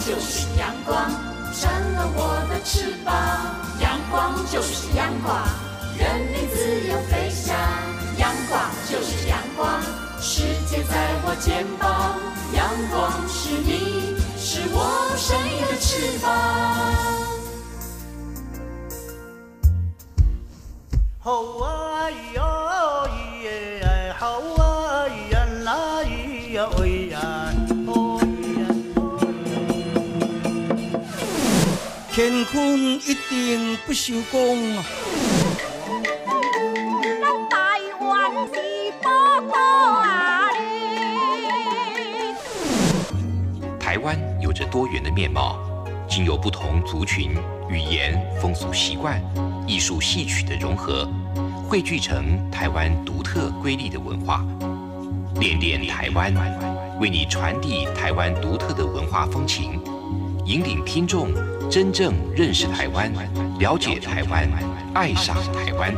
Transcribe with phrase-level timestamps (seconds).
[0.00, 1.10] 就是阳光，
[1.52, 3.14] 成了我的翅膀。
[3.80, 5.42] 阳光就是阳光，
[5.98, 7.54] 人民自由飞翔。
[8.18, 9.80] 阳光就是阳光，
[10.20, 12.18] 世界在我肩膀。
[12.52, 16.28] 阳光是你，是我生命的翅膀。
[21.18, 22.42] 好啊咿呀
[23.06, 23.08] 咿
[23.42, 27.39] 耶，好啊咿呀那咿呀喂呀，
[32.22, 34.76] 乾坤一定不朽功。
[37.48, 39.56] 台湾是宝岛
[40.02, 40.50] 啊！
[43.80, 45.58] 台湾有着多元的面貌，
[46.06, 47.30] 经由不同族群、
[47.70, 49.18] 语言、风俗习惯。
[49.66, 51.08] 艺术戏曲的融合，
[51.66, 54.44] 汇聚成台湾独特瑰丽的文化。
[55.36, 56.34] 恋恋台湾，
[57.00, 59.80] 为你传递台湾独特的文化风情，
[60.44, 61.32] 引领听众
[61.70, 63.12] 真正认识台湾，
[63.60, 64.48] 了解台湾，
[64.92, 65.94] 爱上台湾。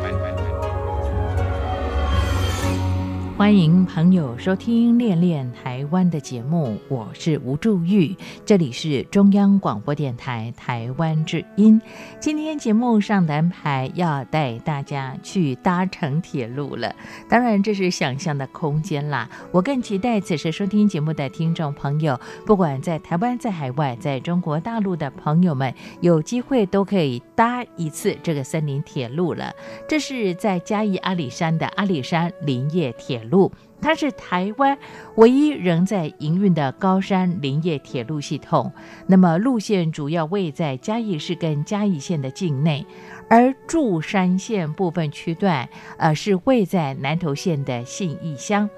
[3.43, 11.83] 欢迎朋友收听《恋恋台湾》的节目，我是吴祝玉，这里是中央广播电台台湾之音。
[12.21, 16.95] 今天节目上的安排要带大家去搭乘铁路了，
[17.29, 19.29] 当然这是想象的空间啦。
[19.51, 29.53] 我更期待此时收听节目的听众朋友，不管在台湾、在海外、在中国大陆的朋友们，有机会都可以搭一次这个森林铁路了。
[29.89, 33.32] 这是在嘉义阿里山的阿里山林业铁路。
[33.33, 34.79] 路，它是台湾
[35.17, 38.71] 唯一仍在营运的高山林业铁路系统。
[39.07, 42.87] 那么路线主要位在嘉义市跟嘉义县的境内，
[43.29, 45.67] 而柱山线部分区段，
[45.97, 48.69] 呃，是位在南投县的信义乡。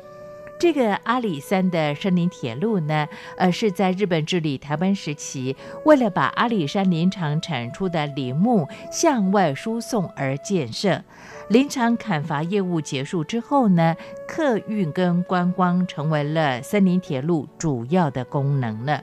[0.57, 11.03] 这个阿里山的森林铁路呢，呃，是在日本治理台湾时期，为了把阿里山林场产出的林木向外输送而建设。
[11.49, 13.95] 林场砍伐业务结束之后呢，
[14.27, 19.03] 客运跟观光成为了森林铁路主要的功能了。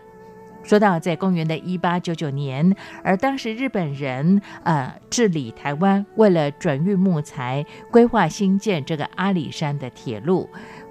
[0.64, 10.50] 说到在公元的一八九九年，而当时日本人呃治理台湾，为了转运木材，规划新建这个阿里山的铁路。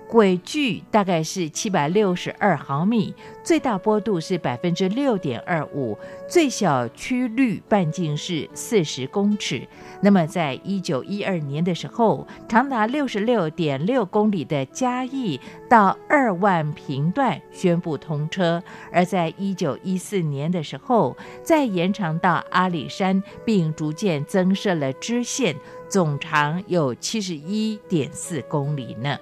[0.09, 3.15] 轨距大概是七百六十二毫米，
[3.45, 5.97] 最大坡度是百分之六点二五，
[6.29, 9.69] 最小曲率半径是四十公尺。
[10.03, 15.39] 那么，在一九一二年的时候，长达六十六点六公里的嘉义
[15.69, 25.55] 到二万平段宣布通车，而在一九一四年的时候，再延长到阿里山，并逐渐增设了支线，
[25.87, 29.19] 总长有七十一点四公里呢。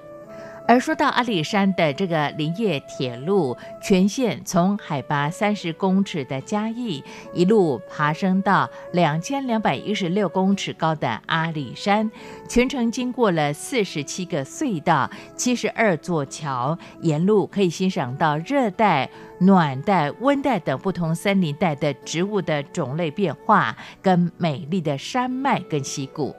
[0.69, 7.03] 而说到阿里山的这个林业铁路全线，从海拔三十公尺的嘉义
[7.33, 12.11] 一路爬升到两千两百一十六公尺高的阿里山，
[12.47, 19.09] 全程经过了四十七个隧道、七十二座桥，沿路可以欣赏到热带、
[19.41, 26.37] 暖带、温带等不同森林带的植物的种类变化，跟美丽的山脉跟溪谷。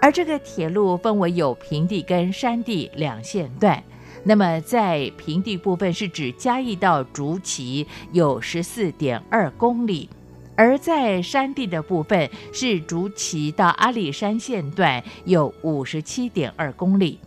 [0.00, 3.82] 而这个铁路分为有平地跟山地两线段，
[4.24, 10.08] 那么在平地部分是指嘉义到竹崎有十四点二公里，
[10.54, 17.18] 而在山地的部分是竹崎到阿里山线段有五十七点二公里。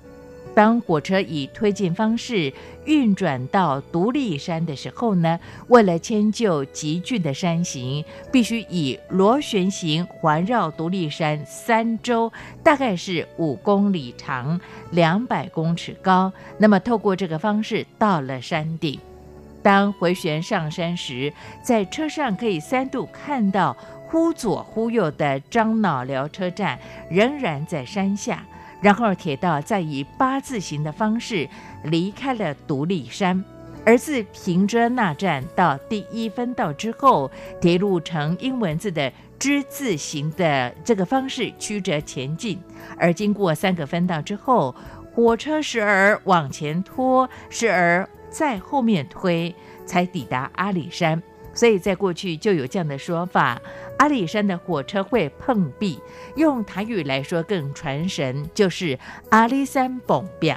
[0.53, 2.51] 当火车以推进方式
[2.85, 5.39] 运转到独立山的时候呢，
[5.69, 14.59] 为了迁就急峻的山形，必须以螺旋形环绕独立山三周，大概是五公里长，
[14.91, 16.31] 两百公尺高。
[16.57, 18.99] 那么透过这个方式到了山顶，
[19.63, 21.31] 当回旋上山时，
[21.63, 23.75] 在车上可以三度看到
[24.07, 26.77] 忽左忽右的樟脑寮车站，
[27.09, 28.45] 仍然在山下。
[28.81, 31.47] 然后铁道再以八字形的方式
[31.83, 33.43] 离开了独立山，
[33.85, 37.29] 而自平遮那站到第一分道之后，
[37.61, 42.59] 铁路呈英文字的之字形的这个方式曲折前进，
[42.97, 44.75] 而经过三个分道之后，
[45.13, 49.53] 火车时而往前拖，时而在后面推，
[49.85, 51.21] 才抵达阿里山。
[51.53, 53.59] 所以在过去就有这样的说法：
[54.01, 56.01] 阿里山的火车会碰壁，
[56.35, 58.97] 用台语来说更传神，就是
[59.29, 60.51] 阿里山崩壁。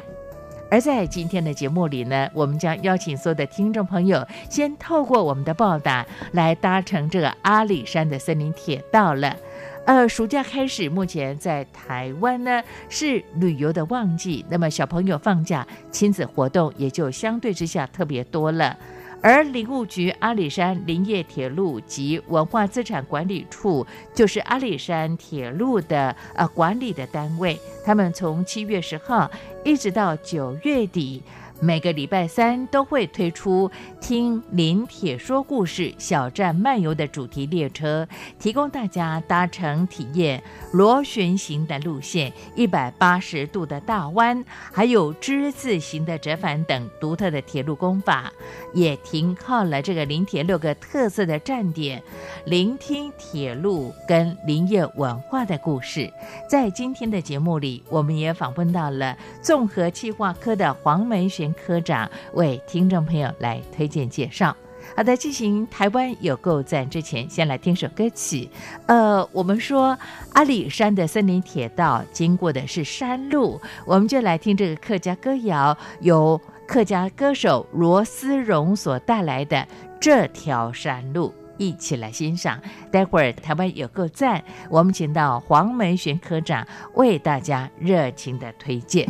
[0.71, 9.37] 而在今天的节目里呢，我们将邀请所有的听众朋友，先透过我们的报答来搭乘这个阿里山的森林铁道了。
[9.85, 18.75] 呃，暑假开始，目前在台湾呢是旅游的旺季，那么小朋友放假，亲子活动也就相对之下特别多了。
[19.25, 29.31] 而林务局阿里山林业铁路及文化资产管理处就是阿里山铁路的呃管理的单位，他们从七月十号
[29.65, 31.23] 一直到九月底。
[31.61, 33.71] 每个礼拜三都会推出
[34.01, 38.07] 听林铁说故事、小站漫游的主题列车，
[38.39, 40.43] 提供大家搭乘体验
[40.73, 48.31] 螺旋形的路线、一百八十度的大弯，还有之字形的折返等独特的铁路工法。
[48.75, 52.03] 也停靠了这个林铁六个特色的站点，
[52.45, 56.13] 聆听铁路跟林业文化的故事。
[56.49, 64.57] 在今天的节目里，我们也访问到了综合气化科的黄梅科长为听众朋友来推荐介绍。
[64.95, 68.49] 好的，进行台湾有够赞之前，先来听首歌曲。
[68.87, 69.99] 呃，我们说
[70.35, 76.39] 阿里山的森林铁道经过的是山路，我们就来听这个客家歌谣，由
[76.69, 79.67] 客家歌手罗思荣所带来的
[79.99, 82.61] 这条山路，一起来欣赏。
[82.91, 89.09] 待会儿台湾有够赞，我们请到黄梅玄科长为大家热情的推荐。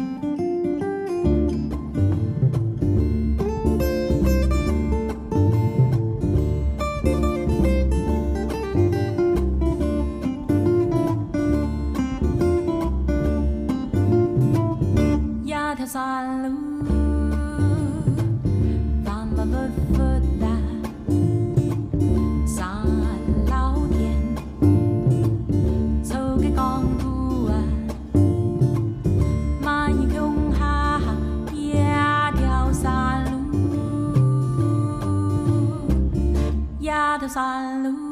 [37.25, 38.04] 一条山路。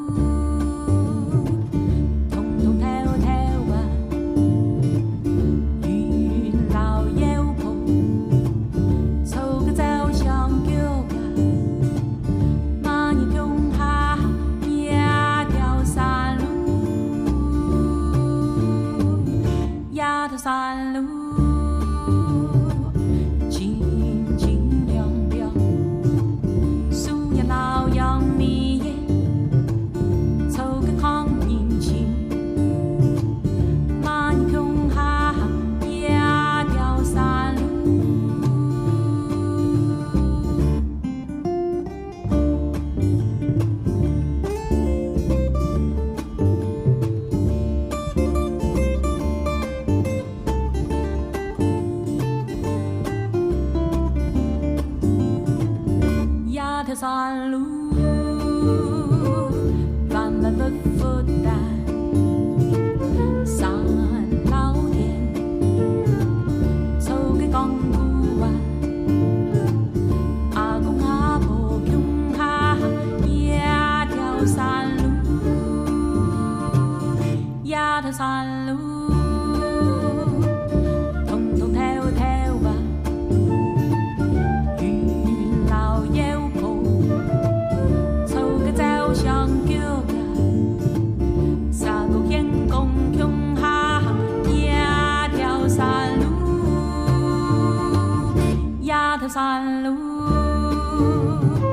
[99.27, 101.72] 山路。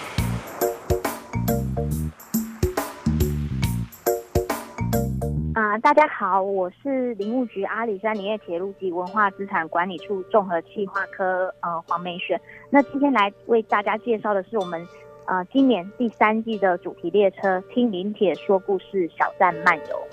[5.71, 12.37] 啊、大家好，我是林务局阿里山林业铁路及文化资产管理处综合企划科呃黄美雪。
[12.69, 14.85] 那今天来为大家介绍的是我们
[15.27, 20.07] 呃今年第三季的主题列车“听林铁说故事小站漫游”。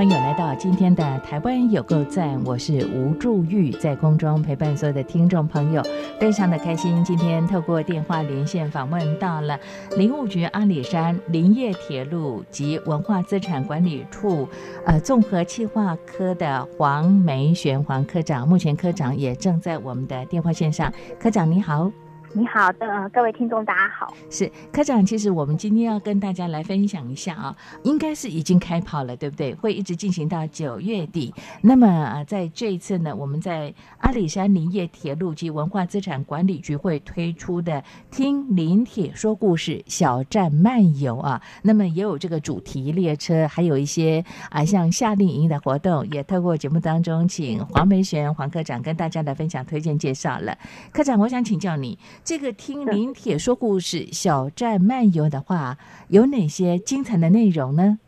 [0.00, 5.82] 朋友来到今天的台湾有够赞，我是吴祝玉，在空中陪伴所有的听众朋友，
[6.18, 7.04] 非常的开心。
[7.04, 9.60] 今天透过电话连线访问到了
[9.98, 14.48] 林务局阿里山林业铁路及文化资产管理处
[14.86, 20.90] 呃综合企划科的黄梅璇黄科长，目前科长也正在我们的电话线上。
[21.18, 21.92] 科长你好。
[22.32, 24.14] 你好的、各位听众，大家好。
[24.30, 29.52] 是科长，其实我们今天要跟大家来分享一下啊，应该是已经开跑了，对不对？
[29.56, 31.34] 会一直进行到九月底。
[31.60, 37.82] 那么啊，在这一次呢，我们在阿里山林业铁路及文化资产管理局会推出的
[38.12, 50.56] “听林铁说故事小站漫游”啊，那么也有这个主题列车，还有一些啊像夏令营的活动，也透过节目当中，请黄梅璇黄科长跟大家来分享推荐介绍了。
[50.92, 51.98] 科长，我想请教你。
[52.22, 55.76] 这个听林铁说故事小站漫游的话，
[56.08, 57.98] 有哪些精彩的内容呢？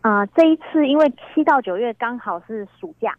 [0.00, 3.12] 啊、这一次因为七到九月刚好是暑假，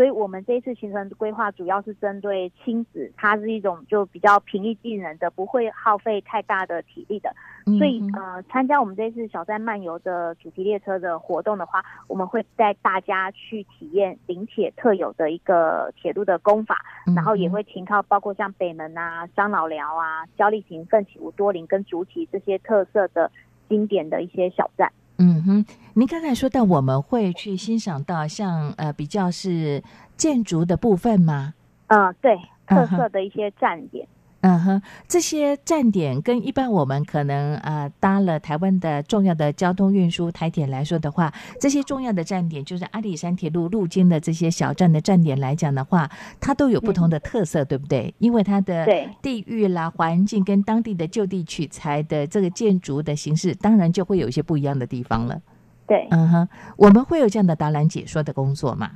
[0.00, 7.30] 所以我们这一次行程规划主要是针对亲子，它是一种就比较平易近人的，不会耗费太大的体力的。
[7.78, 23.30] 所以嗯呃，参加我们这次小站漫游的主题列车的活动的话，我们会带大家去体验临铁特有的一个铁路的工法，嗯然后也会停靠包括像北门啊、樟脑寮啊、焦力亭、奋起湖、多林跟竹崎这些特色的
[23.68, 24.90] 经典的一些小站。
[25.22, 29.82] 嗯哼，您刚才说到我们会去欣赏到像呃比较是
[30.16, 31.52] 建筑的部分吗？
[31.88, 34.06] 嗯、对，特色的一些站点。
[34.06, 41.30] 嗯哼，这些站点跟一般我们可能呃搭了台湾的重要的交通运输台铁来说的话，
[41.60, 48.14] 这些重要的站点就是阿里山铁路路经的这些小站的站点来讲的话，它都有不同的特色，对不对？
[48.16, 48.86] 因为它的
[49.20, 55.38] 地域啦、环境跟当地的就地取材的这个建筑的形式，当然就会有一些不一样的地方了。
[55.86, 58.92] 对，嗯哼，我们会有这样的导览解说的工作吗？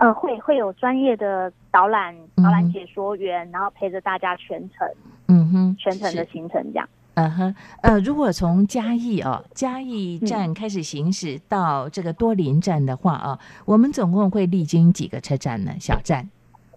[0.00, 4.88] 呃，会会有专业的导览嗯导览解说员，然后陪着大家全程
[5.28, 6.88] 嗯哼，全程的行程这样。
[7.14, 15.72] 嗯哼，呃，如果从嘉义哦，嘉义站开始行驶到这个多林站的话啊，我们总共会历经几个车站呢？
[15.78, 16.30] 小站？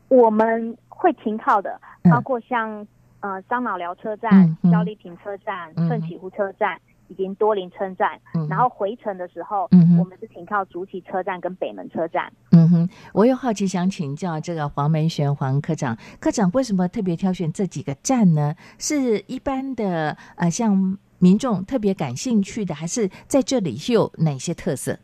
[0.10, 2.86] 我们会停靠的，嗯包括像
[3.22, 6.77] 呃樟脑寮车站焦丽坪车站、嗯奋起湖车站
[7.13, 8.20] 以及多林车站。
[8.34, 12.32] 嗯，然后回程的时候，嗯哼我们是停靠竹崎车站跟北门车站。
[12.51, 18.55] 嗯哼，我又好奇想请教这个黄梅玄黄科长，科长为什么特别挑选这几个站呢？
[18.79, 24.98] 是一般的呃，像民众特别感兴趣的，还是在这里是有哪些特色？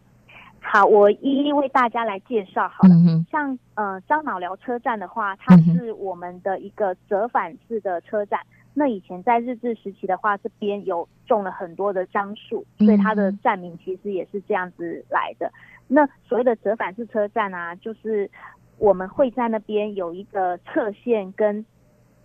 [0.62, 2.94] 好，我一一为大家来介绍好了。
[2.94, 8.40] 嗯，像呃樟脑寮车站的话，它是我们的一个折返式的车站。
[8.74, 15.52] 那以前在日治时期的话，这边有种了很多的樟树，所以它的站名其实也是这样子来的。
[15.88, 18.30] 那所谓的折返式车站啊，就是
[18.78, 21.66] 我们会在那边有一个侧线跟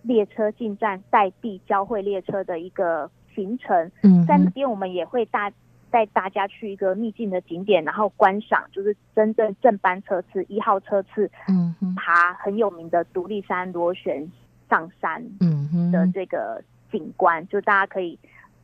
[0.03, 3.91] 列车进站待地交汇列车的一个行程。
[4.03, 5.51] 嗯在那，边我们也会大
[5.89, 14.31] 带大家去一个秘境的景点，然后观赏就是真正正班车次一号车次嗯哼，爬很有名的独立山螺旋
[14.69, 18.17] 上山嗯哼，的这个景观，就大家可以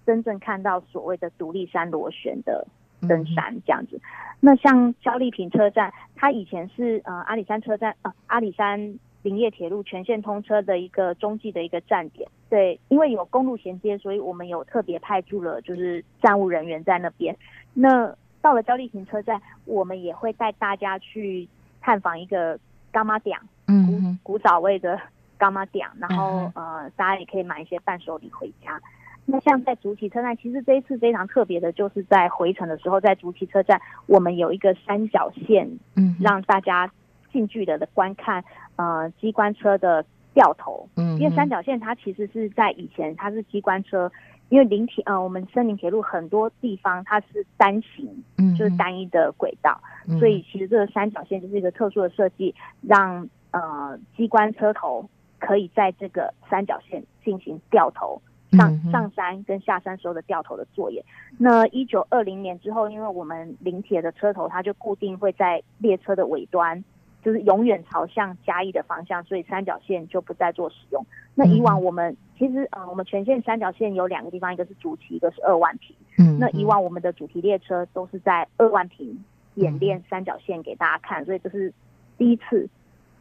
[0.06, 2.66] 真正看到所谓的独立山螺旋的
[3.08, 4.00] 登山这样子。
[4.40, 12.28] 那像焦丽坪车站，它以前是呃阿里山车站呃阿里山林业铁路全线通车的一个中继的一个站点。
[12.50, 17.36] 对，因为有公路衔接，所以我们有特别派驻了就是站务人员在那边。
[17.74, 21.48] 那到了焦丽坪车站，我们也会带大家去
[21.80, 22.60] 探访一个
[22.92, 25.00] 伽马点，古嗯哼，古早味的
[25.42, 28.80] 伽马点，然后嗯呃，大家也可以买一些伴手礼回家。
[29.26, 36.92] 那像在竹崎车站，其实这一次非常特别的，就是在回程的时候，在竹崎车站，我们有一个三角线，嗯，让大家
[37.32, 38.44] 近距离的观看
[38.76, 40.88] 呃机关车的掉头。
[40.96, 44.12] 嗯，因为三角线它其实是在以前它是机关车，
[44.50, 55.08] 因为林铁呃我们森林铁路很多地方它是单行，嗯就是单一的轨道，嗯所以其实这个三角线就是一个特殊的设计，让呃机关车头
[55.42, 58.22] 可以在这个三角线进行掉头。
[58.58, 61.02] 上上山跟下山时候的掉头的作业。
[61.38, 66.84] 那一九二零年之后，因为我们临铁的车头它就固定会在列车的尾端，
[67.24, 71.02] 就是永远朝向嘉义的方向，所以三角线就不再做使用。
[71.34, 75.96] 那以往我们、其实呃，我们全线三角线有两个地方，一个是主题，一个是二万坪。
[76.18, 79.18] 嗯那以往我们的主题列车都是在二万坪
[79.56, 81.74] 演练三角线给大家看，所以这是
[82.18, 82.68] 第一次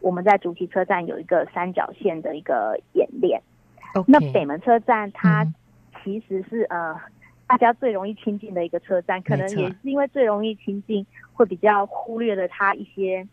[0.01, 3.41] 我们在主题车站有一个三角线的一个演练。
[4.07, 5.53] 那北门车站它嗯
[6.03, 6.95] 其实是呃
[7.45, 13.27] 大家最容易亲近的一个车站，可能也是因为最容易亲近，会比较忽略了它一些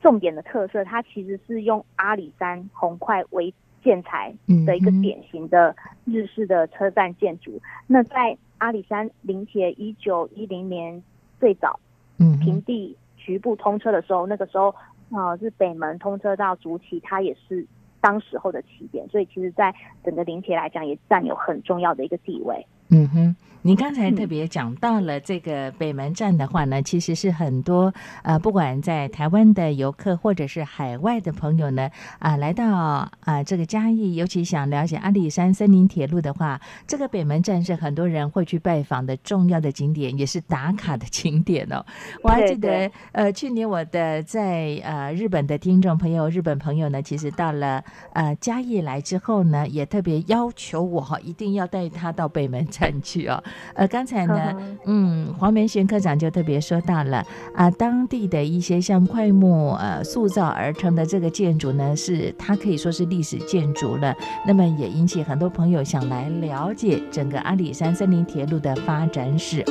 [0.00, 0.84] 重点的特色。
[0.84, 3.52] 它其实是用阿里山红块为
[3.82, 4.32] 建材
[4.64, 7.60] 的一个典型的日式的车站建筑。
[7.88, 11.02] 那在阿里山临铁一九一零年
[11.40, 11.80] 最早
[12.18, 14.74] 嗯平地局部通车的时候，那个时候
[15.14, 17.66] 哦是北门通车到竹崎，它也是
[18.00, 19.74] 当时候的起点，所以其实在
[20.04, 22.66] 整个临铁来讲，也占有很重要的一个地位。
[22.90, 27.90] 嗯哼，你刚才嗯特别讲到了这个北门站的话呢，其实是很多
[28.22, 41.82] 呃，不管在台湾的游客或者是海外的朋友呢，啊、来到啊、这个嘉义，尤其想了解阿里山森林铁路的话，这个北门站是很多人会去拜访的重要的景点，也是打卡的景点哦。
[42.22, 53.42] 我还记得对，呃，去年我的在呃日本的听众朋友，日本朋友呢，其实到了呃嘉义来之后呢，也特别要求我哈，一定要带他到北门站去哦。
[53.74, 64.14] 呃，刚才呢，嗯嗯，黄梅玄科长就特别说到了啊、当地的一些像快木呃塑造而成的这个建筑呢，是它可以说是历史建筑了。
[64.46, 69.64] 那么也引起很多朋友想来了解整个阿里山森林铁路的发展史。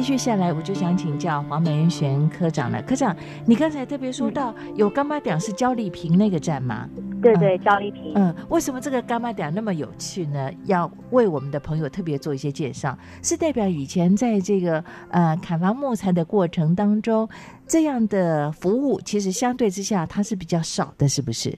[0.00, 2.80] 接续下来，我就想请教黄梅玄科长了。
[2.84, 6.88] 科长，你刚才特别说到有干妈点是焦丽萍那个站吗？
[7.20, 8.14] 对对，焦丽萍。
[8.14, 10.50] 嗯，为什么这个干妈点那么有趣呢？
[10.64, 17.28] 要为我们的朋友特别做一些介绍，是代表以前在这个呃砍伐木材的过程当中，
[17.66, 21.50] 这样的服务其实相对之下它是比较少的，是不是？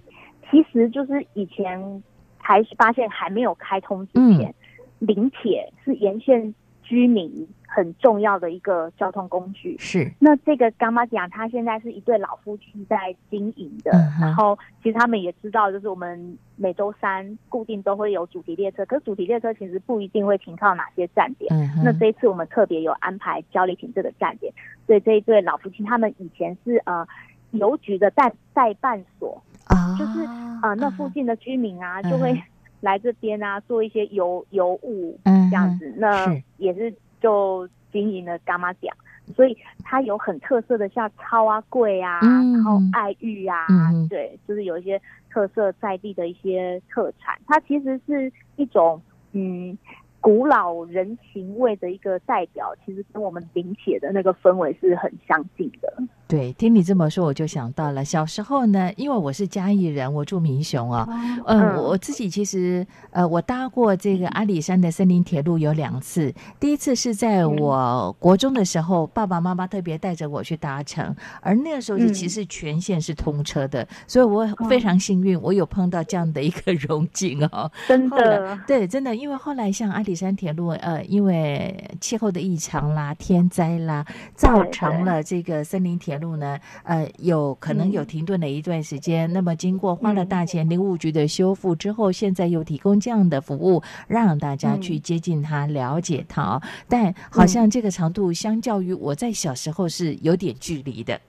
[0.51, 2.03] 其实就是以前
[2.41, 4.53] 台十八线还没有开通之前，
[4.99, 6.53] 临铁是沿线
[6.83, 9.75] 居民很重要的一个交通工具。
[9.79, 21.51] 是，那这个干妈讲，他现在是一对老夫妻在经营的，嗯然后其实他们也知道，就是我们每周三固定都会有主题列车，可是主题列车其实不一定会停靠哪些站点。
[21.55, 24.53] 嗯，那这一次我们特别有安排交流亭这个站点，
[24.87, 27.07] 所以这一对老夫妻他们以前是呃
[27.53, 30.25] 邮局的代代办所，啊，就是
[30.61, 32.39] 啊、那附近的居民啊，嗯就会
[32.81, 38.95] 来这边啊做一些邮邮务嗯这样子，那也是就经营了伽马奖，
[39.37, 49.01] 所以它有很特色的像超啊贵啊，嗯然后爱玉啊，嗯对，就是有一些特色在地的一些特产，它其实是一种
[49.33, 49.79] 嗯。
[50.23, 55.93] 古老人情味的一个代表，其实跟我们临铁的那个氛围是很相近的。
[56.33, 61.77] 对，听你这么说，我就想到了小时候呢，因为我是嘉义人，我住民雄哦，嗯，嗯。
[61.77, 67.57] 我我自己其实呃，我搭过这个阿里山的森林铁路有两次，第一次是在嗯。
[67.57, 72.15] 我国中的时候，爸爸妈妈特别带着我去搭乘，而那个时候就嗯。
[72.15, 77.71] 其实全线是通车的，所以我非常幸运，我有碰到这样的一个 荣景哦。
[77.87, 89.31] 真的，对，真的，因为后来像阿里山铁路，呃，因为气候的异常啦、天灾啦，造成了这个森林铁路呢，呃，有可能有嗯停顿了一段时间。
[89.33, 96.63] 那么经过花了嗯大钱，林务局的修复之后，现在又提供这样的服务，让大家去嗯接近它、了解它哦。
[96.89, 101.21] 但好像这个长度相较于我在小时候是有点距离的。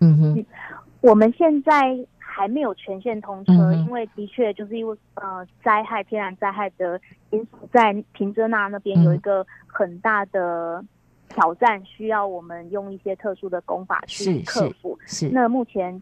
[0.00, 0.46] 嗯哼，
[1.00, 10.84] 我们现在还没有全线通车，嗯因为的确就是因为呃灾害、天然灾害的因素，在平泽那那边嗯有一个很大的
[11.28, 14.98] 挑战需要我们用一些特殊的功法去克服。
[15.06, 16.00] 是那目前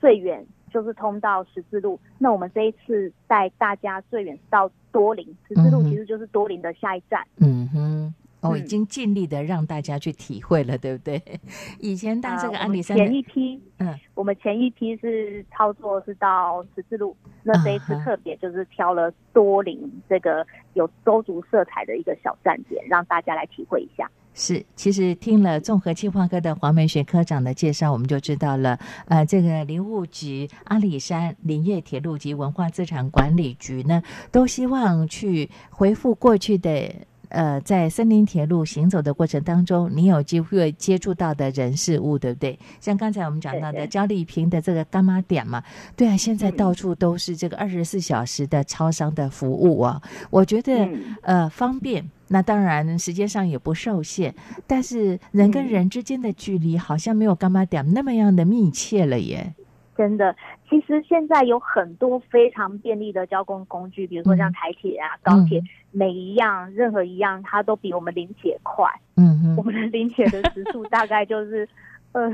[0.00, 7.26] 最远就是通到十字路，那我们这一次带大家最远是到多林，十字路其实就是多林的下一站。
[7.38, 8.14] 嗯哼。
[8.42, 11.20] 哦，嗯已经尽力的让大家去体会了，对不对？
[11.80, 24.08] 以前搭这个阿里山的，前一批，嗯，我们前一批是操作是到十字路，那这一次特别就是挑了多林这个有周族色彩的一个小站点，让大家来体会一下。
[24.38, 36.92] 是，其实听了综合计划科的黄梅雪科长的介绍，我们就知道了，呃，这个林务局、阿里山林业铁路及文化资产管理局呢，都希望去回复过去的。
[37.28, 42.58] 呃，在森林铁路行走的过程当中，你有机会接触到的人事物，对不对？
[42.80, 45.62] 像刚才我们讲到的焦丽萍的这个干妈点嘛，
[45.96, 52.08] 对啊，现在嗯到处都是这个二十四小时的超商的服务啊，我觉得、嗯呃方便。
[52.28, 54.34] 那当然，时间上也不受限，
[54.66, 59.54] 但是人跟嗯人之间的距离好像没有干妈点那么样的密切了耶。
[59.96, 60.34] 真的，
[60.68, 64.52] 其实现在有很多非常便利的交通工具，比如说像嗯。
[64.52, 65.64] 台铁啊、高铁，嗯。
[65.92, 68.88] 每一样任何一样，它都比我们临铁快。
[69.16, 71.68] 嗯嗯，我们的临铁的时速大概就是
[72.12, 72.30] 二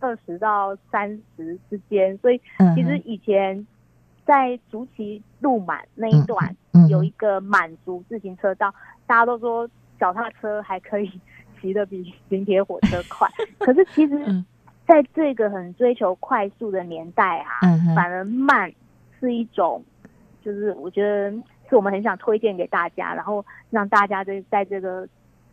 [0.00, 3.66] 二十到三十之间，所以嗯其实以前
[4.24, 8.74] 在竹崎路满那一段、嗯有一个满足自行车道，
[9.06, 9.68] 大家都说
[10.00, 11.10] 脚踏车还可以
[11.60, 14.44] 骑的比临铁火车快，可是其实嗯
[14.86, 18.72] 在这个很追求快速的年代啊，嗯哼反而慢
[19.18, 19.82] 是一种，
[20.42, 21.30] 就是我觉得
[21.68, 25.06] 是我们很想推荐给大家，然后让大家在在这个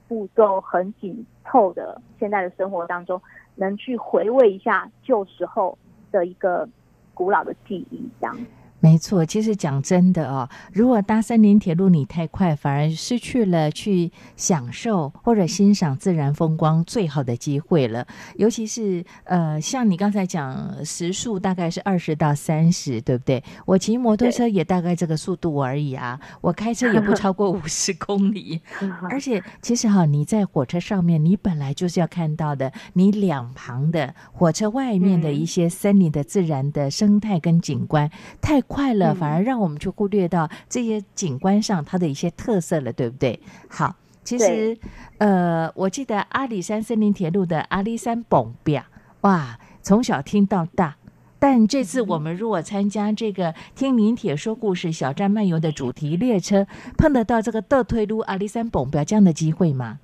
[0.07, 3.21] 步骤很紧凑的现在的生活当中，
[3.55, 5.77] 能去回味一下旧时候
[6.11, 6.67] 的一个
[7.13, 8.37] 古老的记忆，这样。
[8.79, 18.07] 没错，其实讲真的哦，如果搭森林铁路你太快，反而失去了去享受或者欣赏自然风光最好的机会了。
[18.35, 23.43] 尤其是呃，像你刚才讲时速大概是二十到三十，对不对？
[23.65, 28.61] 我骑摩托车也大概这个速度而已啊，我开车也不超过五十公里。
[29.11, 38.09] 而且其实哈，你在火车上面，你本来就是要看到的，你两旁的火车外面的一些森林的自然的生态跟景观，
[38.41, 43.39] 太快了，嗯反而让我们去忽略到这些景观上它的一些特色了，对不对？
[43.67, 44.77] 好，其实
[45.17, 48.83] 呃，我记得阿里山森林铁路的阿里山蹦表，
[49.21, 50.95] 哇，从小听到大。
[51.41, 59.99] 但这次我们如果参加这个听林铁说故事小站漫游的主题列车，碰得到这个倒推路阿里山蹦表这样的机会吗？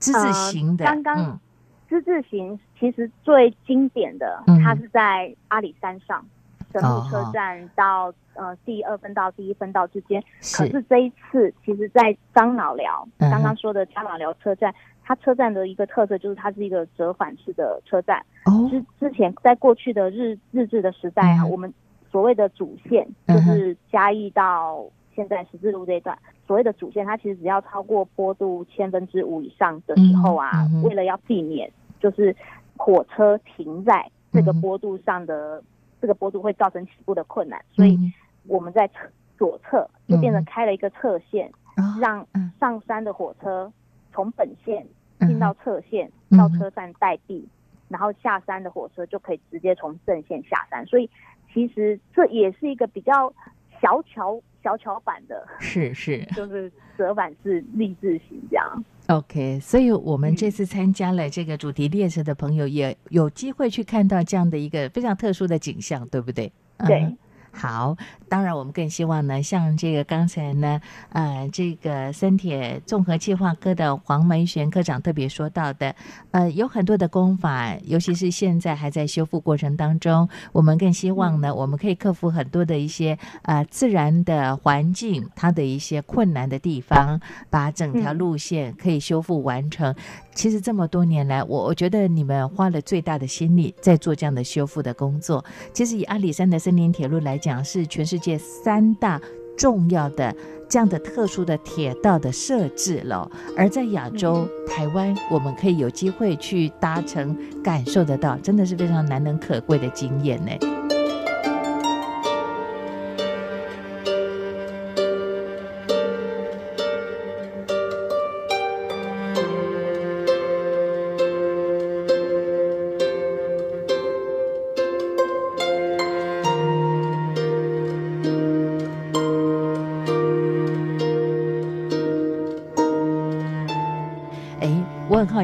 [0.00, 1.40] 之字形的，呃刚刚嗯
[1.88, 6.24] 之字形其实最经典的嗯，它是在阿里山上。
[6.72, 10.22] 神户车站到呃第二分道、第一分道之间，
[10.56, 10.70] 可是。
[10.72, 18.24] 是这一次，其实，在樟脑寮嗯刚刚说的樟脑寮车站，它车站的一个特色就是它是一个折返式的车站。
[18.44, 21.72] 哦，之之前在过去的日日治的时代啊，嗯我们
[22.10, 32.34] 所谓的主线就是嘉义到现在十字路这一段，所谓的主线，它其实只要超过坡度千分之五以上的时候啊，嗯嗯为了要避免就是
[32.76, 35.62] 火车停在这个坡度上的、
[36.00, 38.12] 这个坡度会造成起步的困难，所以嗯。
[38.46, 38.94] 我们在侧
[39.36, 40.44] 左侧就变成嗯。
[40.44, 42.50] 开了一个侧线，哦让嗯。
[42.58, 43.70] 上山的火车
[44.12, 44.86] 从本线
[45.18, 45.28] 嗯。
[45.28, 46.38] 进到侧线，嗯。
[46.38, 47.46] 到车站待避，
[47.88, 50.84] 然后下山的火车就可以直接从正线下山。
[50.86, 51.10] 所以
[51.52, 53.32] 其实这也是一个比较
[53.80, 56.24] 小巧小巧版的，是是。
[56.26, 58.84] 就是折返式立字型这样。
[59.08, 60.36] OK，所以我们嗯。
[60.36, 66.52] 这次参加了这个主题列车的朋友，也有机会去看到这样的一个非常特殊的景象，对不对？
[66.86, 67.00] 对。
[67.02, 67.18] 嗯
[67.60, 67.96] 好，
[68.28, 75.92] 当然我们更希望呢，像这个刚才呢，呃，这个三铁综合计划科的黄梅璇科长特别说到的，
[76.30, 89.92] 呃，有很多的功法，尤其是现在还在修复过程当中，我们更希望呢，我们可以克服很多的一些呃自然的环境它的一些困难的地方，把整条嗯路线可以修复完成。
[90.32, 95.44] 其实这么多年来，我我觉得你们花了最大的心力在做这样的修复的工作。
[95.72, 99.20] 其实以阿里山的森林铁路来讲，是全世界三大
[99.56, 100.34] 重要的
[100.68, 103.30] 这样的特殊的铁道的设置了。
[103.56, 110.77] 而在亚洲、台湾，我们可以有机会去搭乘，感受得到，真的是非常难能可贵的经验呢。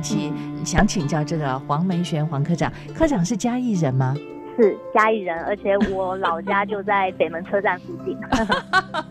[0.04, 0.30] 奇，
[0.64, 4.14] 想请教这个黄梅璇黄科长，科长是嘉义人吗？
[4.56, 8.16] 是嘉义人，而且我老家就在北门车站附近。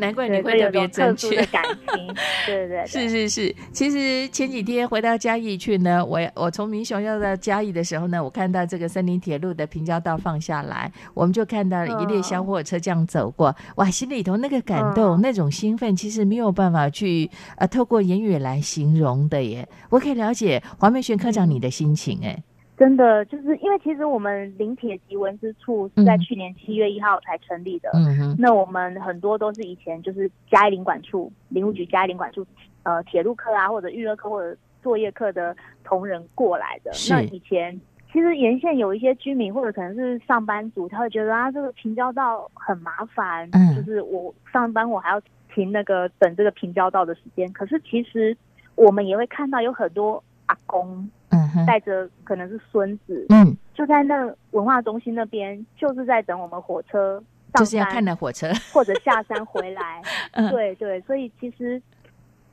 [0.00, 2.14] 难怪你会特别正确的感情，
[2.46, 3.54] 对对对，是是是。
[3.72, 19.68] 其实前几天回到嘉义去呢，我我从民雄要到嘉义的时候呢，我看到这个森林铁路的平交道放下来，我们就看到一列小火车这样走过，哇，心里头那个感动、那种兴奋，其实没有办法去呃透过言语来形容的耶。
[19.90, 22.42] 我可以了解黄美璇科长你的心情，哎。
[22.80, 32.42] 真的就是因为其实我们林铁及文之处是在去年七月一号才成立的，嗯那我们很多都是以前就是嘉义林管处、林务局嘉义林管处
[32.84, 36.90] 呃铁路课啊或者预热课或者作业课的同仁过来的。
[37.10, 37.78] 那以前
[38.10, 45.20] 其实沿线有一些居民或者可能是上班族，他会觉得啊这个平交道很麻烦，嗯，就是我上班我还要
[45.54, 47.52] 停那个等这个平交道的时间。
[47.52, 48.34] 可是其实
[48.74, 51.10] 我们也会看到有很多阿公。
[51.56, 57.22] 嗯，带着可能是孙子，嗯，就在那文化中心那边，就是在等我们火车，
[57.54, 60.02] 就是要看的火车，或者下山回来。
[60.50, 61.80] 对对，所以其实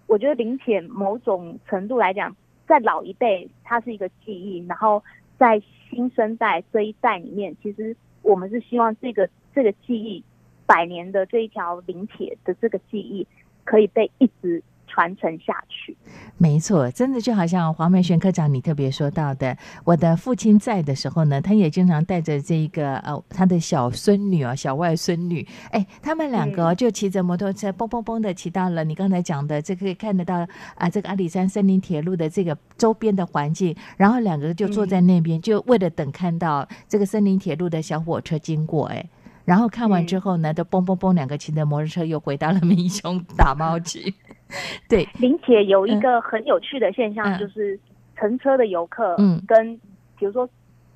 [0.05, 2.35] 我觉得林铁某种程度来讲，
[2.67, 5.03] 在老一辈它是一个记忆，然后
[5.37, 10.23] 在新生代这一代里面，其实我们是希望这个这个记忆，
[10.65, 13.27] 百年的这一条林铁的这个记忆，
[13.63, 14.63] 可以被一直。
[14.87, 15.95] 传承下去，
[16.37, 39.05] 没错，真的就好像黄梅璇科长你特别说到的，我的父亲在的时候呢，他也经常带着这一个呃他的小孙女啊、小外孙女，哎，他们两个就骑着摩托车，嘣嘣嘣的骑到了你刚才讲的，这可以看得到啊，这个阿里山森林铁路的这个周边的环境，然后两个就坐在那边，就为了等看到这个森林铁路的小火车经过，哎。
[39.45, 44.13] 然后看完之后呢，都嘣嘣嘣，两个骑着摩托车又回到了民雄打猫去。
[44.89, 47.79] 对，林且有一个很有趣的现象，就是
[48.15, 49.75] 乘车的游客，嗯，跟
[50.17, 50.49] 比如说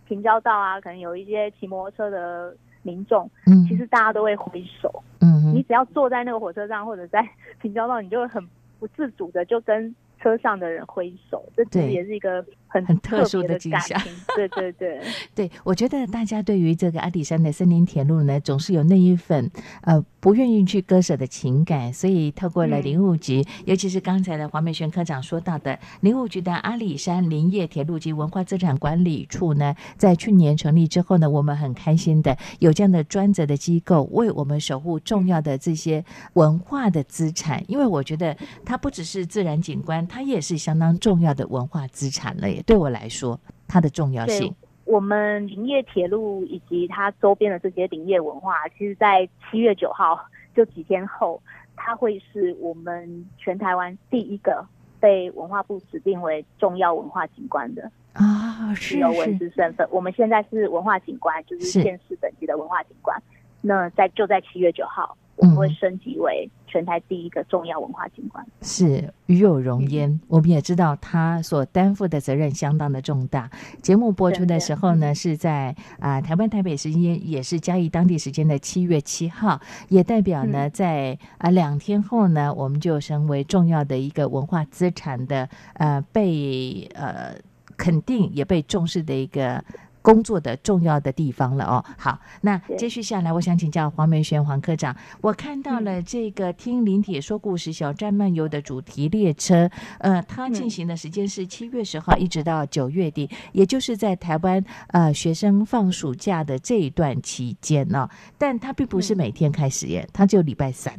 [0.07, 7.27] 平交道啊，可能有一些骑摩托车的民众，嗯，其实大家都会挥手，嗯，你只要坐在那个火车上或者在
[7.61, 8.45] 平交道，你就会很
[8.79, 9.95] 不自主的就跟。
[10.23, 14.01] 车上的人挥手，这其实也是一个很很特殊的景象。
[14.35, 15.01] 对对对，
[15.35, 36.03] 对 我觉得大家对于这个阿里山的森林铁路呢，总是有那一份呃不愿意去割舍的情感，所以透过了林务局，尤其是刚才的黄美璇科长说到的林务局的阿里山林业铁路及文化资产管理处呢，在去年成立之后呢，我们很开心的有这样的专责的机构为我们守护重要的这些
[36.33, 40.07] 文化的资产，因为我觉得它不只是自然景观。
[40.07, 44.53] 它也是相当重要的文化资产了，也对我来说，它的重要性。
[44.85, 50.19] 我们林业铁路以及它周边的这些林业文化，其实，在七月九号
[50.55, 51.41] 就几天后，
[51.75, 54.63] 它会是我们全台湾第一个
[54.99, 59.87] 被文化部指定为重要文化景观的啊，是有文字身份。
[59.89, 63.19] 我们现在是文化景观，就是县市等级的文化景观。
[63.61, 65.17] 那在就在七月九号。
[65.41, 70.21] 我们会升级为全台第一个重要文化景观，是与有荣焉。
[70.27, 73.49] 我们也知道他所担负的责任相当的重大。
[73.81, 87.33] 节目播出的时候呢，是在啊台湾台北时间，也是嘉义当地时间的七月七号，也代表呢在啊两天后呢，我们就成为重要的一个文化资产的呃被呃
[87.75, 89.63] 肯定也被重视的一个。
[90.01, 91.83] 工作的重要的地方了哦。
[91.97, 94.95] 好，那接续下来，我想请教黄梅轩黄科长。
[95.21, 108.09] 我看到了这个听林铁说故事小站漫游的主题列车，呃，它进行的时间是七月十号一直到九月底，也就是在台湾呃学生放暑假的这一段期间呢。
[108.37, 110.93] 但它并不是每天开始耶，它就礼拜三。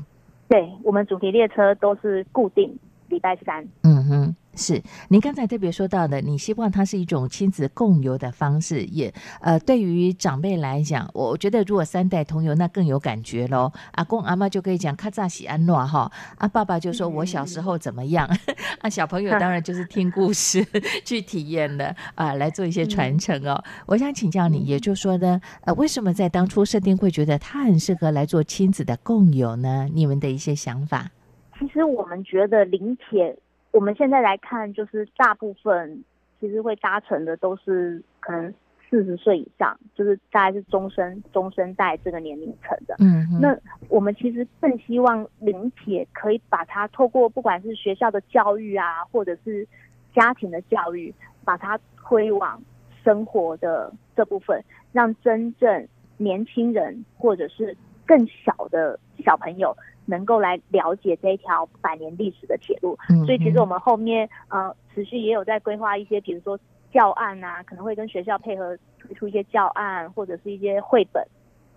[0.49, 3.67] 对我们主题列车都是固定礼拜三。
[3.83, 4.37] 嗯哼。
[4.55, 13.73] 是，您刚才特别说到的，你希望它是一种亲子共游的方式，也呃，对于长辈来讲，我觉得如果三代同游，那更有感觉喽。
[13.93, 18.29] 阿公阿妈就可以讲卡扎西安诺哈，啊爸爸就说我小时候怎么样，
[18.81, 20.63] 啊，小朋友当然就是听故事
[21.05, 23.63] 去体验的啊，来做一些传承哦。
[23.87, 29.89] 我想请教你，也就是说呢，呃，为什么在当初设定会觉得它很适合来做亲子的共游呢？
[29.93, 31.11] 你们的一些想法？
[31.59, 33.35] 其实我们觉得临铁。
[33.73, 36.05] 我们现在来看，就是大部分
[36.39, 38.53] 其实会搭乘的都是可能
[38.89, 42.95] 四十岁以上，就是大概是中生中生代这个年龄层的。
[42.99, 43.57] 嗯，那
[43.89, 49.67] 我们其实更希望临铁可以把它透过不管是学校的教育啊，或者是
[50.15, 52.63] 家庭的教育，把它推往
[53.03, 59.75] 生活的这部分，让真正年轻人或者是更小的小朋友
[60.07, 62.99] 能够来了解这一条百年历史的铁路。
[63.09, 66.59] 嗯所以其实我们后面呃持续也有在规划一些，比如说
[66.93, 71.27] 教案啊，可能会跟学校配合推出一些教案或者是一些绘本，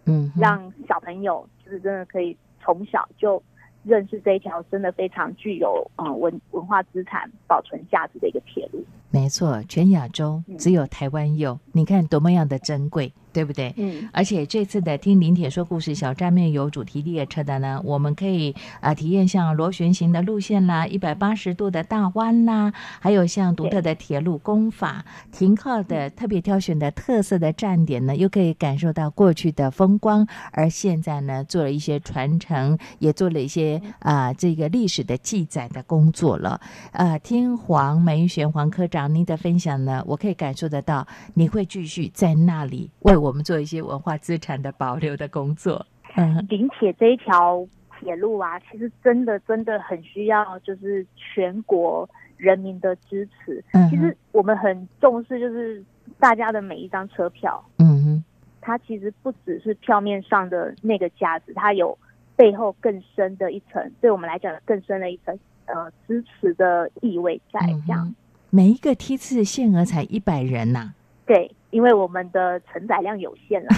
[0.06, 3.42] 嗯，让小朋友就是真的可以从小就
[3.84, 8.84] 认识这一条真的非常具有嗯文文化资产保存价值的一个铁路。
[9.16, 13.74] 没错，全亚洲嗯只有台湾有，你看多么样的珍贵，对不对？
[13.78, 36.60] 嗯，而且这次的听林铁说故事小站面有主题列车的呢，我们可以啊、体验像螺旋形的路线啦，一百八十度的大弯啦，还有像独特的铁路工法，停靠的特别挑选的特色的站点呢，又可以感受到过去的风光，而现在呢做了一些传承，也做了一些啊、这个历史的记载的工作了。
[36.92, 45.86] 呃，听黄梅玄黄科长您的分享呢，我可以感受得到，你会继续在那里为我们做一些文化资产的保留的工作。
[46.16, 47.68] 嗯林铁这一条
[48.00, 53.64] 铁路啊，其实真的真的很需要就是全国人民的支持。
[53.74, 55.84] 嗯其实我们很重视就是
[56.20, 58.24] 大家的每一张车票，嗯哼，
[58.62, 61.98] 它其实不只是票面上的那个价值，它有
[62.38, 68.16] 背后更深的一层，对我们来讲更深的一层呃支持的意味在这样。
[68.50, 70.94] 每一个梯次限额才一百人呐、
[71.26, 73.70] 对，因为我们的承载量有限了。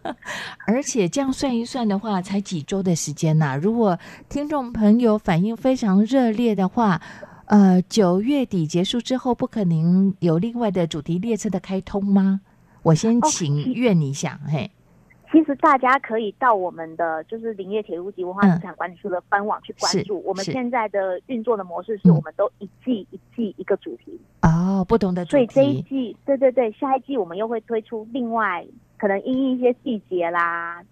[0.66, 3.98] 而且这样算一算的话，才几周的时间呐、如果
[4.28, 7.00] 听众朋友反应非常热烈的话，
[7.46, 12.40] 呃，九月底结束之后，不可能有另外的主题列车的开通吗？
[12.82, 14.70] 我先哦请愿一下，嘿，
[15.32, 20.22] 其实大家可以到我们的就是林业铁路及文化资产管理处的官网去关是注。
[20.26, 22.14] 我们现在的运作的模式是嗯。
[22.14, 25.46] 我们都一季一季一个主题，哦，不同的主题。
[25.46, 28.62] 所以这一，季，对对对，下一季我们又会推出另外
[28.98, 30.84] 可能因应一些季节啦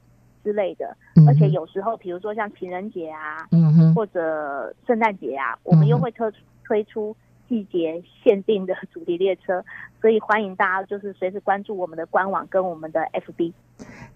[0.42, 6.32] 之类的，嗯而且，有时候比如说像情人节啊，嗯哼，或者圣诞节啊，我们又会特
[6.64, 7.14] 推出
[7.46, 9.62] 季节限定的主题列车，
[10.00, 13.52] 所以欢迎大家就是随时关注我们的官网跟我们的 FB。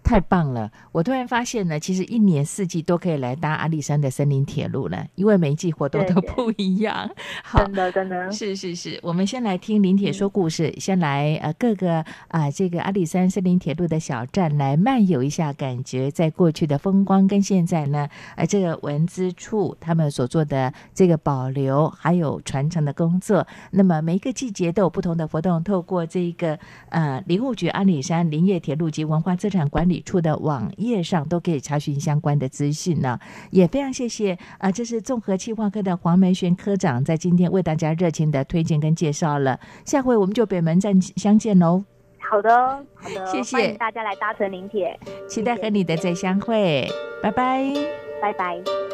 [0.03, 0.71] 太棒了！
[0.93, 7.11] 我突然发现呢，其实一年四季都可以来搭阿里山的森林铁路了，因为每一季活动都不一样。
[7.43, 26.59] 好真，的真的，是是是，我们先来听林铁说故事，先来呃各个啊、这个阿里山森林铁路的小站来漫游一下，感觉在过去的风光跟现在呢，呃这个文资处他们所做的这个保留还有传承的工作，那么每一个季节都有不同的活动，透过这个
[26.91, 33.19] 呃林务局阿里山林业铁路及文化资产管理处的网页上都可以查询相关的资讯呢。
[33.51, 39.59] 也非常谢谢啊、这是综合企划科的黄梅璇科长在今天为大家热情的推荐跟介绍了。
[39.85, 41.85] 下回我们就北门站相见喽，
[42.19, 42.51] 好的
[42.95, 46.89] 好的，谢谢大家来搭乘林铁，期待和你的再相会，
[47.23, 47.73] 拜拜。
[48.21, 48.94] 拜拜。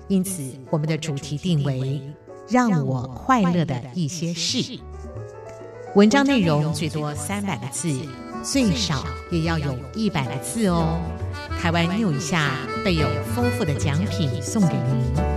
[0.11, 2.01] 因此我们的主题定为
[2.49, 4.77] “让我快乐的一些事”。
[5.95, 7.89] 文章内容最多三百个字，
[8.43, 10.99] 最少也要有一百个字哦。
[11.61, 15.30] 台湾 new 一下，备有丰富的奖品送给您。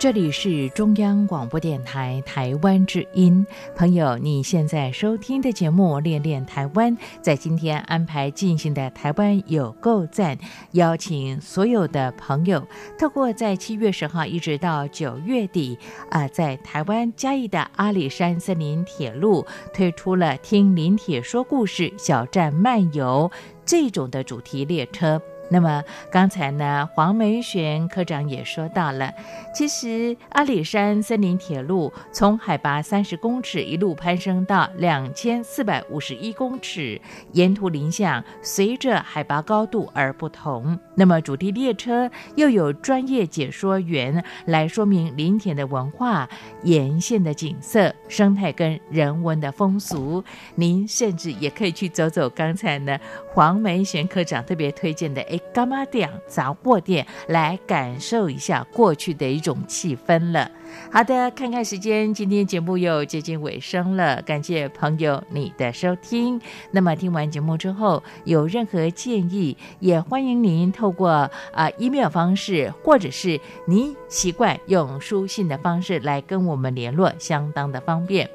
[0.00, 3.46] 这里是中央广播电台台湾之音，
[3.76, 10.38] 朋友，你现在收听的节目《恋恋台湾》，在今天安排进行的台湾有够赞，
[10.70, 12.66] 邀请所有的朋友，
[12.98, 15.78] 透过在七月十号一直到九月底，
[16.08, 19.44] 啊，在台湾嘉义的阿里山森林铁路
[19.74, 23.30] 推出了“听林铁说故事，小站漫游”
[23.66, 25.20] 这种的主题列车。
[25.52, 25.82] 那么
[26.12, 29.12] 刚才呢，黄梅璇科长也说到了，
[29.52, 37.00] 其实阿里山森林铁路从海拔三十公尺一路攀升到两千四百五十一公尺，
[37.32, 40.78] 沿途林相随着海拔高度而不同。
[40.94, 46.28] 那么主题列车又有专业解说员来说明林田的文化、
[46.62, 50.22] 沿线的景色、生态跟人文的风俗。
[50.54, 52.96] 您甚至也可以去走走刚才呢，
[53.32, 55.39] 黄梅璇科长特别推荐的 A。
[55.52, 60.50] 干妈店、杂货店，来感受一下过去的一种气氛了。
[60.92, 64.22] 好的，看看时间，今天节目又接近尾声了。
[64.22, 66.40] 感谢朋友你的收听。
[66.70, 71.10] 那么听完节目之后，有任何建议，也欢迎您透过
[71.52, 78.30] 啊 email 方式，或者是您习惯用书信的方式来跟我们联络，相当的方便。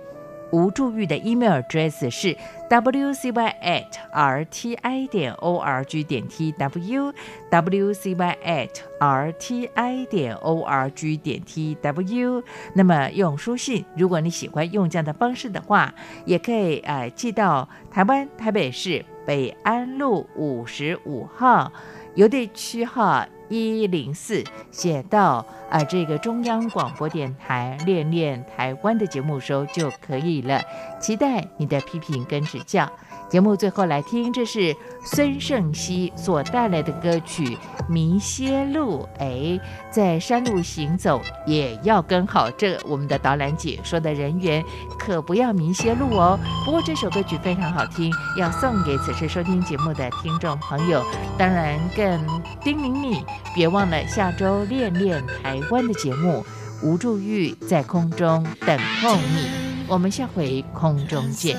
[0.56, 2.34] 吴祝玉的 email address 是
[2.70, 7.14] wcy at rti 点 org 点 tw
[7.51, 8.70] wcy at
[9.01, 12.41] rti 点 org 点 tw。
[12.74, 15.93] 那么用书信，如果你喜欢用这样的方式的话，
[16.24, 21.70] 也可以呃寄到台湾台北市北安路五十五号
[22.14, 23.26] 邮递区号。
[23.50, 30.62] 一零四写到啊，这个中央广播电台练练台湾的节目收就可以了。
[31.06, 32.91] 期待你的批评跟指教。
[33.30, 37.45] 节目最后来听，这是孙盛熙所带来的歌曲
[37.88, 39.08] 《迷歇路》。
[39.20, 39.60] 哎，
[39.91, 44.66] 在山路行走也要跟好这我们的导览解说的人员，
[44.97, 46.39] 可不要迷歇路哦。
[46.66, 51.06] 不过这首歌曲非常好听，要送给此时收听节目的听众朋友。
[51.38, 52.20] 当然更
[52.64, 56.43] 叮咛你，别忘了下周练练台湾的节目。
[56.82, 61.58] 吴祝玉在空中等候你，我们下回空中见。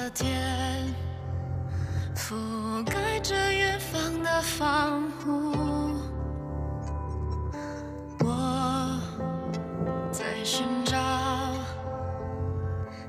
[4.59, 5.53] 防护，
[8.21, 9.01] 我
[10.13, 10.95] 在寻找，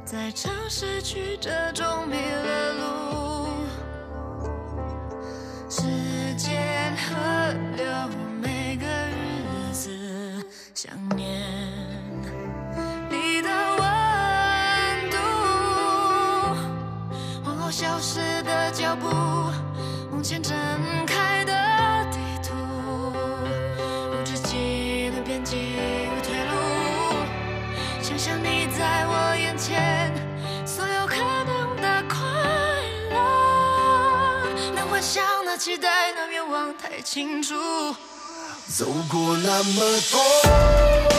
[0.04, 2.07] 在城市曲折中
[35.68, 37.54] 期待那愿望太清楚，
[38.74, 41.17] 走过那么多。